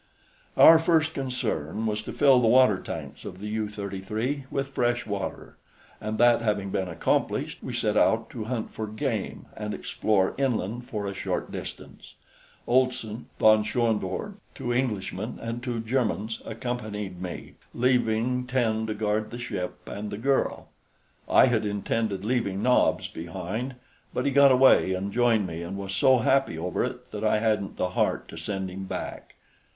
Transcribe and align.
Our 0.57 0.79
first 0.79 1.13
concern 1.13 1.85
was 1.85 2.01
to 2.01 2.11
fill 2.11 2.39
the 2.41 2.47
water 2.47 2.79
tanks 2.79 3.23
of 3.23 3.37
the 3.37 3.47
U 3.49 3.69
33 3.69 4.45
with 4.49 4.69
fresh 4.71 5.05
water, 5.05 5.57
and 6.01 6.17
that 6.17 6.41
having 6.41 6.71
been 6.71 6.87
accomplished, 6.87 7.59
we 7.61 7.75
set 7.75 7.95
out 7.95 8.31
to 8.31 8.45
hunt 8.45 8.71
for 8.73 8.87
game 8.87 9.45
and 9.55 9.75
explore 9.75 10.33
inland 10.39 10.85
for 10.87 11.05
a 11.05 11.13
short 11.13 11.51
distance. 11.51 12.15
Olson, 12.65 13.27
von 13.37 13.63
Schoenvorts, 13.63 14.37
two 14.55 14.73
Englishmen 14.73 15.37
and 15.39 15.61
two 15.61 15.79
Germans 15.79 16.41
accompanied 16.47 17.21
me, 17.21 17.53
leaving 17.75 18.47
ten 18.47 18.87
to 18.87 18.95
guard 18.95 19.29
the 19.29 19.37
ship 19.37 19.87
and 19.87 20.09
the 20.09 20.17
girl. 20.17 20.69
I 21.29 21.45
had 21.45 21.63
intended 21.63 22.25
leaving 22.25 22.63
Nobs 22.63 23.07
behind, 23.07 23.75
but 24.15 24.25
he 24.25 24.31
got 24.31 24.51
away 24.51 24.93
and 24.93 25.13
joined 25.13 25.45
me 25.45 25.61
and 25.61 25.77
was 25.77 25.93
so 25.93 26.17
happy 26.17 26.57
over 26.57 26.83
it 26.83 27.11
that 27.11 27.23
I 27.23 27.37
hadn't 27.37 27.77
the 27.77 27.89
heart 27.89 28.27
to 28.29 28.35
send 28.35 28.71
him 28.71 28.85
back. 28.85 29.35